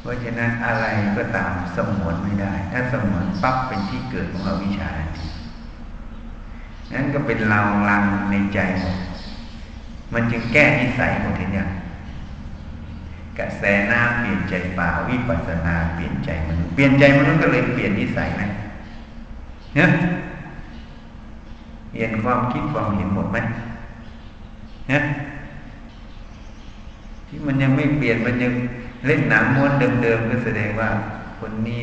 [0.00, 0.86] เพราะฉะนั้นอะไร
[1.16, 5.26] ก็ตามสมวนไม่ได้ ถ้าสมวนปั๊บเป็นที่เกิดของอวิชชาทันที
[6.94, 8.58] นั้นก็เป็นเราลังในใจ
[10.12, 11.62] มันจึงแก้นิสัยหมดทีนี้
[13.38, 18.42] กระแสน้ำเปลี่ยนใจป่าวิปัสนาเปลี่ยนใจมนุษย์เปลี่ยนใจมนุษย์ก็เลยเปลี่ยนนิสัยไหม
[19.74, 19.88] เนี่ย
[21.90, 23.38] เปลี่ยนความคิดความเห็นหมดไหม
[24.88, 25.02] เนี่ย
[27.26, 28.52] ที่มันยังไม่เปลี่ยนมันยัง
[29.06, 30.90] เล่นหนังม้วนเดิมๆก็แสดงว่า
[31.38, 31.80] คนนี้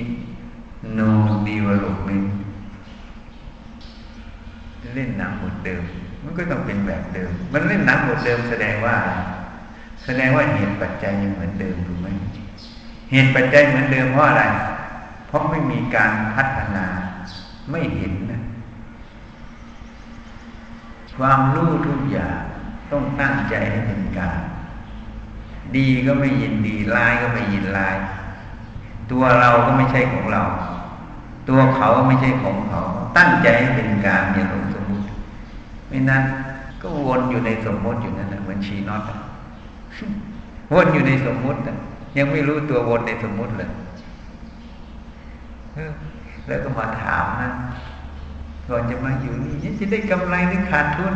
[0.98, 1.10] no
[1.48, 2.28] development
[4.96, 5.84] เล่นหนังหมดเดิม
[6.28, 8.96] มันก็ต้องเป็นแบบเดิม มันเล่นหนังหมดเดิมแสดงว่า
[10.06, 12.08] แสดงว่าเหตุปัจจัยยังเหมือนเดิมถูกไหม
[13.12, 14.44] เหตุปัจจัยเหมือนเดิมเพราะอะไร
[15.28, 16.86] เพราะไม่มีการพัฒนา
[17.72, 18.42] ไม่เห็นนะ
[21.18, 22.38] ความรู้ทุกอย่าง
[22.92, 24.40] ต้องตั้งใจให้เป็นการ
[25.76, 27.96] ดีก็ไม่ยินดีร้ายก็ไม่ยินร้าย
[29.12, 30.44] ตัวเราก็ไม่ใช่ของเรา
[31.50, 32.82] ตัวเขาไม่ใช่ของเขา
[33.18, 34.77] ตั้งใจให้เป็นการอย่าหลงสุ
[35.89, 36.23] ไม่นั้น
[36.82, 39.04] ก็วนอยู่ในสมมติอยู่นั่นแหละเหมือนชีน็อต
[40.73, 41.60] วนอยู่ในสมมติ
[42.17, 43.69] ยังไม่รู้ตัววนในสมมติเลย
[46.47, 47.50] แล้วก็มาถามนะ
[48.69, 51.15] ก่อนจะมาอยู่นี่จะได้กำไรหรือขาดทุน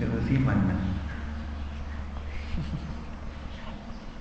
[0.00, 0.78] ดูสิมันนะ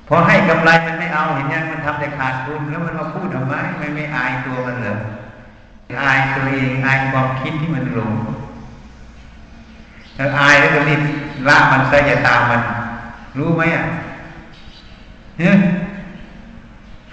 [0.07, 4.95] พอให้กำไรมันไม่เอาเห็นยังมันทำแต่ขาดทุนแล้วมันมาพูดทำไมไม่ไม่อายตัวมันเหรอ
[6.01, 8.11] อายตัวเองอายความคิดที่มันหลง
[10.17, 11.01] ถ้าอายแล้วก็รีบ
[11.47, 12.61] ละมันซะอย่าตามมัน
[13.37, 13.83] รู้ไหมอะ
[15.37, 15.55] เนี่ย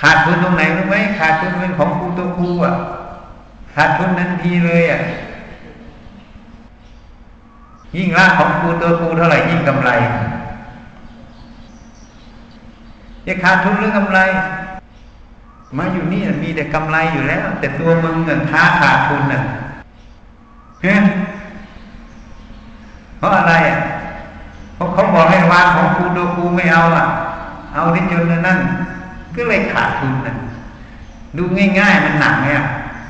[0.02, 2.74] ขาดทุนตรงไหนรู้ไหมขาดทุนเป็นของครูตัวครูอะ
[3.74, 5.00] ขาดทุนนั้นทีเลยอะ
[7.96, 9.90] ยิ่งละของครูตัวครูเท่าไหร่ยิ่งกำไร
[13.26, 14.20] จะขาดทุนหรือกำไร
[15.76, 19.42] มาอยู่นี่มีแต่กำไรอยู่แล้ว แต่ตัวมึงเงินค้าขาดทุนน่ะ
[20.82, 20.94] เฮ้
[23.18, 23.78] เพราะอะไรอะ
[24.74, 27.06] เพราะเขาบอกให้วางของครูตัวครูไม่เอาอะ
[27.74, 28.58] เอาที่จนนั่น
[29.36, 30.34] ก็เลยขาดทุนน่ะ
[31.36, 31.42] ดู
[31.78, 32.66] ง่าย ๆ มันหนักไหมอะ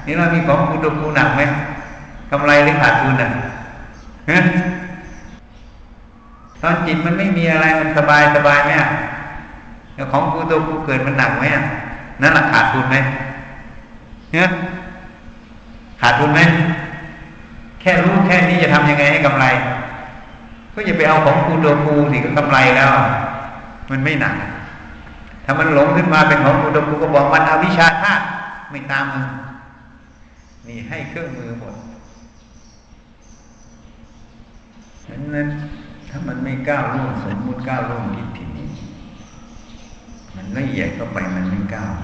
[0.07, 1.43] นี่เรามีของครูตัวครูหนักไหม
[2.31, 3.31] กำไรหรือขาดทุนอะ
[6.63, 8.89] ตอนจิตมันไม่มีอะไรมันสบายสบายไหมอะ
[10.13, 11.65] ของครูตัวครูเกิดมันหนักไหมอะ
[12.23, 12.97] นั่นแหละขาดทุนไหม
[14.33, 14.49] เนี่ย
[16.01, 16.41] ขาดทุนไหม
[17.81, 19.45] แค่รู้แค่นี้จะทำยังไงให้กำไร
[20.75, 22.91] ก็อย่าไปเอาของครูตัวครูสิก็กำไรแล้ว
[23.91, 24.35] มันไม่หนัก
[25.45, 28.25] ถ้ามันหลงขึ้นมาเป็นของครูตัวครูก็บอกมันเอาวิชาธาตุ
[28.71, 29.27] ไม่ตามมึง
[30.67, 31.75] นี่ให้เครื่องมือหมด
[35.05, 35.49] ฉะนั้น
[36.09, 38.65] ถ้ามันไม่ก้าวล่วงสมมุติก้าวล่วงทิฏฐินี
[40.57, 41.95] ละเอียดเข้าไปมันไม่ก้าว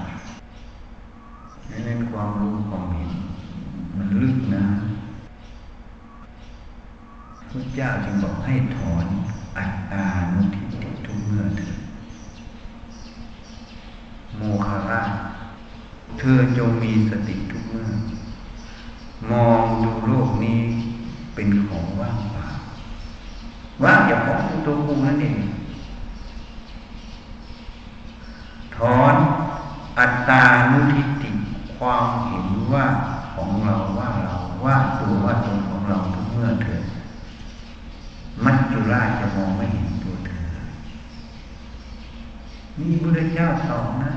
[1.70, 3.12] ดังนั้นความรู้ความเห็น
[3.96, 4.64] มันลึกนะ
[7.50, 9.06] พระเจ้าจึงบอกให้ถอน
[9.58, 11.78] อัตตานุทิฏฐิทุกเมื่อเถิด
[14.36, 15.02] โมคารา
[16.18, 17.86] เธอจงมีสติทุกเมื่อ
[19.30, 20.60] มองดูโลกนี้
[21.34, 22.46] เป็นของว่างเปล่า
[23.82, 25.36] ว่างอย่าของตัวกูนั่นเอง
[28.76, 29.14] ถอน
[29.98, 31.30] อัตตานุทิฏฐิ
[31.76, 32.84] ความเห็นว่า
[33.34, 36.82] ของเราว่าเราว่าตัวว่าตนของเราทุกเมื่อเถิด
[38.44, 40.46] มัจจุราชจะมองไม่เห็นตัวเธอ
[42.78, 44.12] นี่พระ เจ้าตอบนะ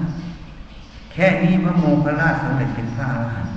[1.11, 3.55] แค่นี้พระโมคคัลลาสำเร็จเป็นพระอรหันต์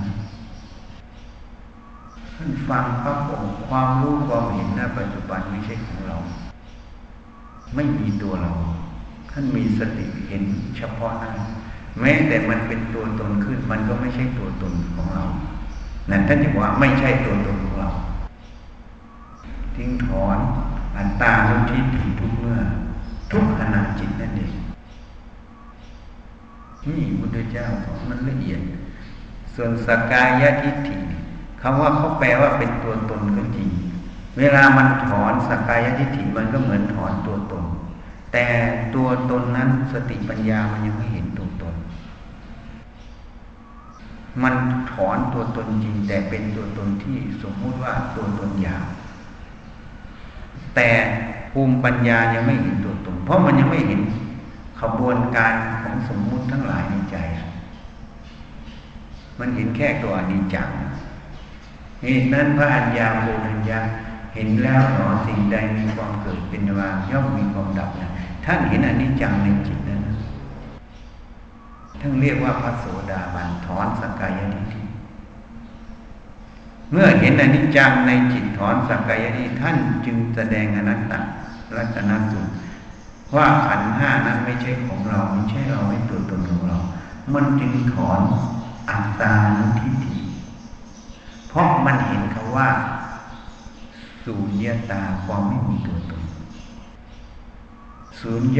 [2.35, 6.17] ท่านฟังพระองค์ความรู้ความเห็นในปัจจุบันไม่ใช่ของเรา
[7.75, 8.51] ไม่มีตัวเรา
[9.31, 10.43] ท่านมีสติเห็น
[10.77, 11.31] เฉพาะหน้า
[11.99, 15.23] แม้แต่มันเป็นตัวตนขึ้น มันก็ไม่ใช่ตัวตนของเรา
[16.09, 17.89] นั่นท่านจะว่าไม่ใช่ตัวตนของเรา
[19.75, 20.37] ทิ้งถอน
[20.97, 22.59] อันตาลุทิฏฐิทุกเมื่อ
[23.31, 24.60] ทุกขณะจิตนั่นเอง
[26.87, 28.61] นี่พุทธเจ้าสอนมันละเอียด
[29.55, 30.97] ส่วนสกายทิฏฐิ
[31.61, 33.69] คำว่าเขาแปลว่าเป็นตัวตนก็จริง
[34.37, 37.63] เวลามันถอนสกายทิฏฐิมันก็เหมือนถอนตัวตน
[38.33, 38.45] แต่
[38.95, 41.75] ตัวตนนั้นสติปัญญามันยังไม่เห็นตัวตน
[44.43, 44.55] มัน
[44.91, 48.85] ถอนตัวตนจริง แต่เป็นตัวตนที่สมมุติว่าตัวตนยาก
[50.75, 50.89] แต่
[51.51, 54.01] ภูมิปัญญายังไม่เห็นตัวตน เพราะมันยังไม่เห็น
[54.81, 57.17] ขบวนการของสมมุติทั้งหลายในใจ
[59.39, 60.69] มันเห็นแค่ตัวอนิจจัง
[62.03, 63.79] เหตุนั้นพระอัญญาโกนัญญา
[64.35, 68.09] เห็นแล้วหนอสิ่งใดมีความเกิดเป็นวางย่อมมีความดับนะ
[68.45, 70.01] ท่านเห็นอนิจจังในจิตนั้น
[71.99, 74.81] ท่านเรียกว่าพระโสดาบันถอนสกายทิฏฐิ
[76.91, 81.13] เมื่อเห็นอนิจจังในจิตถอนสักกายทิท่านจึงแสดงอนัตต
[81.77, 82.39] ลักษณะสุ
[83.35, 86.77] ว่าขันห้านั้นไม่ใช่ของเราไม่ใช่เราไม่ตัวตนของเรา
[87.33, 88.21] มันจึงถอน
[88.89, 90.17] อัตตานุทิฏฐิ
[91.47, 92.69] เพราะมันเห็นคาว่า
[94.25, 96.23] สูญญตาความไม่มีตัวตน
[98.19, 98.59] สูญญ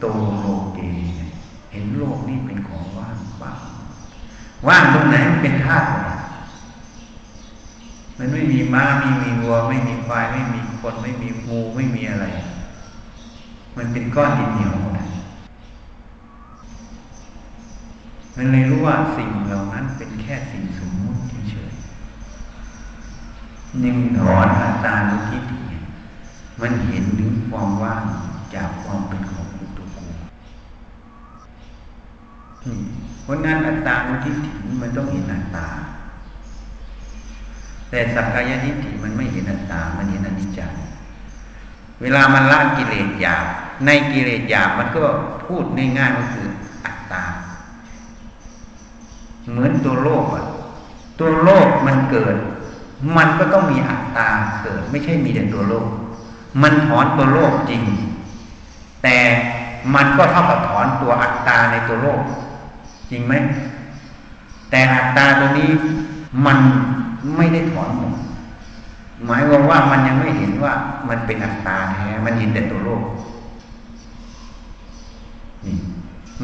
[0.00, 0.06] โต
[0.38, 0.80] โลเก
[1.72, 3.52] เห็นโลกนี้เป็นของว่างเปล่า
[4.66, 5.86] ว่างตรงไหนเป็นธาตุ
[8.18, 12.26] มันไม่มีม้าไม่มีวัว ไม่มีควาย ไม่มีคน ไม่มีงูไม่มีอะไร
[13.76, 14.92] มันเป็นก้อนดินเหนียวหมด
[18.36, 25.58] มันเลยรู้ว่าสิ่งเหล่านั้นเป็นแค่สิ่งสมมุติเฉยๆนิ่งถอนอาตาลุทิฏฐิ
[26.60, 28.02] มันเห็นถึงความว่าง
[28.54, 30.06] จากความเป็นของกูตัวกู
[33.22, 34.52] เพราะนั้นอัตตาลุทิฏฐิ
[34.82, 35.68] มันต้องเห็นอัตตา
[37.90, 40.60] แต่สักกายทิฏฐิมันไม่เห็นอัตตา มันเห็นอนิจจ
[42.02, 43.46] เวลามันละกิเลสหยาบ
[43.86, 45.04] ในกิเลสหยาบมันก็
[45.44, 46.46] พูดง่ายๆก็คือ
[46.84, 47.24] อัตตา
[49.50, 50.44] เหมือนตัวโลกอะ
[51.18, 52.36] ตัวโลกมันเกิด
[53.16, 54.28] มันก็ต้องมีอัตตา
[54.62, 55.86] เกิด ไม่ใช่มีแต่ตัวโลก
[56.62, 57.82] มันถอนตัวโลกจริง
[59.02, 59.16] แต่
[59.94, 62.20] มันก็เท่ากับถอนตัวอัตตาในตัวโลก
[63.10, 63.34] จริงไหม
[64.70, 65.70] แต่อัตตาตัวนี้
[66.46, 66.58] มัน
[67.36, 68.14] ไม่ได้ถอนหมด
[69.26, 70.72] หมายความว่ามันยังไม่เห็นว่า
[71.08, 73.04] มันเป็นอัตตาแท้มันเห็นแต่ตัวโลก
[75.66, 75.76] นี่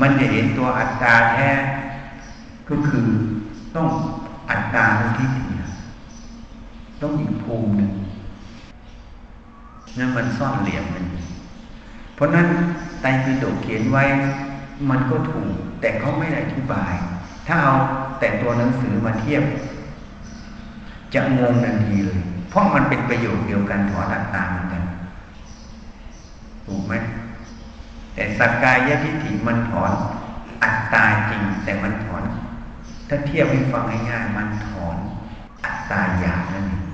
[0.01, 1.49] มันจะเห็นตัวอัตตาแท้
[2.69, 3.07] ก็คือ
[3.77, 3.89] ต้อง
[4.51, 4.85] อัตตา
[5.19, 5.47] ที่ถี่
[7.03, 7.91] ต้องอีกภูมิหนึ่ง
[9.99, 11.05] นั่นมันซ่อนเหลี่ยมมัน
[12.15, 12.47] เพราะนั้น
[13.01, 14.05] ไตรปิฎกเขียนไว้
[14.91, 16.93] มันก็ถูก แต่เขาไม่ได้อธิบาย
[17.47, 17.75] ถ้าเอา
[18.19, 19.43] แต่ตัวหนังสือมาเทียบ
[21.15, 22.21] จะงงทันทีเลย
[22.51, 24.83] เพราะมันเป็นประโยชน์เดียวกันถอนอัตตาเหมือนกัน
[26.67, 26.95] ถูกไหม
[28.15, 29.93] แต่สักกายทิฏฐิมันถอน
[30.63, 32.23] อัตตาจริง แต่มันถอน
[33.09, 34.97] ถ้าเทียบให้ฟังง่ายๆมันถอน
[35.65, 36.85] อัตตาอยากนั่นเอง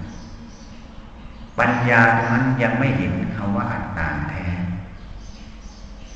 [1.59, 4.47] ปัญญาตรงนั้นยังไม่เห็นคำว่าอัตตาแท้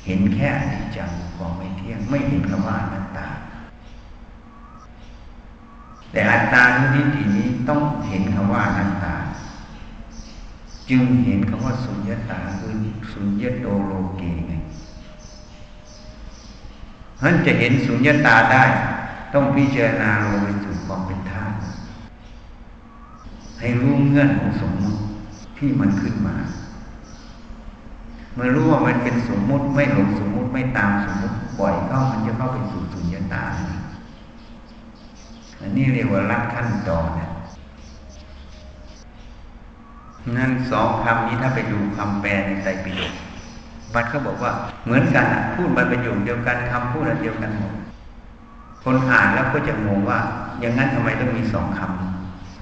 [0.05, 3.27] เห็นแค่อนิจจังของไม่เที่ยง ไม่เห็นคำว่าอนัตตา
[6.11, 9.13] แต่อัตตาทุทิฏฐินี้ต้องเห็นคำว่าอนัตตา
[10.89, 12.73] จึงเห็นคำว่าสุญญตาคือ
[13.11, 14.53] สุญญโตโลเกไง
[17.17, 18.63] เพราะจะเห็นสุญญตาได้
[19.33, 21.57] ต้องพิจารณาลงไปถึงความเป็นธาตุ
[23.59, 25.01] ให้รู้เงื่อนของสมมติ
[25.57, 26.35] ที่มันขึ้นมา
[28.33, 33.43] เมื่อรู้ว่ามันเป็นสมมติไม่หลงสมมติไม่ตามสมมติปล่อยเข้ามันจะเข้าไปสู่สุญญตา
[35.61, 37.26] อันนี้เรียกว่ารักขั้นตอนนะ
[40.35, 43.13] นั่นสองคำนี้ถ้าไปดูคำแปลในไตรปิฎก
[43.93, 44.51] บัดเขาบอกว่า
[44.85, 45.25] เหมือนกัน
[45.55, 47.73] พูดมาประโยคเดียวกันคำพูดอันเดียวกันหมด
[48.83, 50.19] คนอ่านแล้วก็จะงงว่า
[50.59, 51.79] อย่างนั้นทำไมต้องมีสองค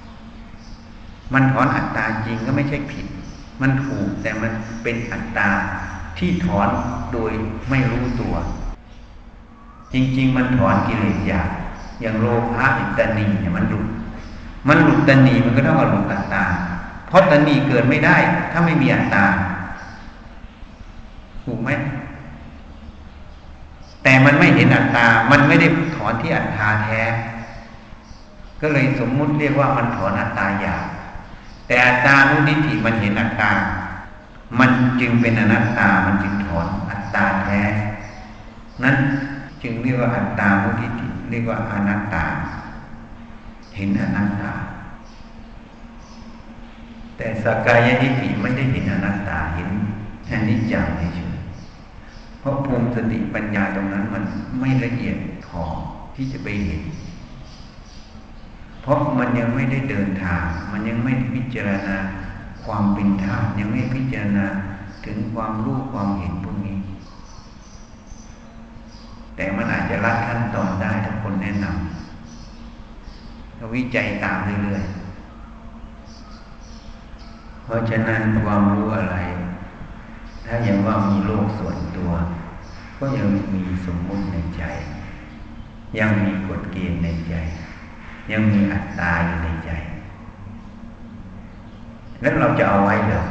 [0.06, 3.06] ำมันถอนอัตตาจริงก็ไม่ใช่ผิด
[3.62, 4.52] มันถูกแต่มัน
[4.82, 5.48] เป็นอัตตา
[6.18, 6.68] ที่ถอน
[7.12, 7.32] โดย
[7.70, 8.34] ไม่รู้ตัว
[9.92, 11.48] จริง ๆ มันถอนกิเลสอย่าก
[12.00, 13.86] อย่างโลภะอิตานีเนี่ยมันหลุด
[14.68, 16.44] มันหลุดตนีมันก็ต้องมาหลุดอัตตา
[17.16, 18.16] ราะตนีเกิดไม่ได้
[18.52, 19.26] ถ้าไม่มีอัตตา
[21.44, 21.70] ถูกไหม
[24.02, 27.02] แต่มันไม่เห็นอัตตา มันไม่ได้ถอนที่อัตตาแท้
[28.60, 30.84] ก็เลยสมมุติเรียกว่ามันถอนอัตตาอยาก
[31.66, 33.52] แต่อัตตานุนิติมันเห็นอัตตา
[34.58, 37.60] มันจึงเป็นอนัตตา มันจึงถอนอัตตาแท้
[38.82, 38.96] นั้น
[39.62, 42.24] จึงเรียกว่าอัตตามุทิติเรียกว่าอนัตตา
[43.76, 44.52] เห็นอนัตตา
[47.16, 49.70] แต่สกายทิฏฐิไม่ได้เห็นอนัตตาเห็น
[50.30, 51.30] อนิจจังเฉย
[52.40, 54.24] เพราะภูมิสติปัญญาตรงนั้นมัน
[54.60, 55.62] ไม่ละเอียดพอ
[56.14, 56.82] ที่จะไปเห็น
[58.82, 60.42] เพราะมันยังไม่ได้เดินทาง
[60.72, 61.96] มันยังไม่พิจารณา
[62.64, 64.46] ความเป็นธาตุยังไม่พิจารณา
[65.04, 66.78] ถึงความรู้ความเห็นพวกนี้
[69.36, 74.95] แต่มันอาจจะรัดขั้นตอนได้ถ้าคนแนะนำเราวิจัยตามเรื่อยๆ
[77.66, 79.16] เพราะฉะนั้นความรู้อะไร
[80.46, 82.10] ถ้ายังว่ามีโลกส่วนตัว
[82.98, 84.62] ก็ยังมีสมมุติในใจ
[85.98, 87.34] ยังมีกฎเกณฑ์ในใจ
[88.32, 89.70] ยังมีอัตตาอยู่ในใจ
[92.20, 93.22] แล้วเราจะเอาไว้เหรอ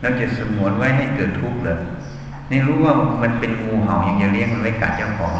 [0.00, 1.76] เราจะสมวนไว้ให้เกิดทุกข์เหรอ
[2.50, 5.32] นี่รู้ว่ามันเป็นงูเห่าอยังจะเลี้ยงมันไว้กัดเจ้าของ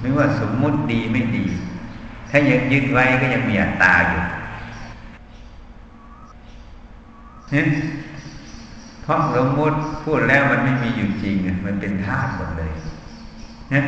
[0.00, 1.44] ไม่ว่าสมมุติดีไม่ดี
[2.30, 4.22] ถ้ายังยึดไว้ก็ยังมีอัตตาอยู่
[7.50, 7.66] เนี่ย
[9.02, 11.36] เพราะสมมติพูดแล้วมันไม่มีอยู่จริง
[11.66, 12.72] มันเป็นธาตุหมดเลย
[13.70, 13.84] เนี่ย